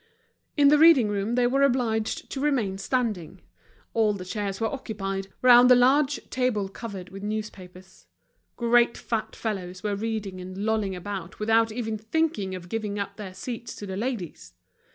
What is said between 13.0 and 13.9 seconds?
their seats to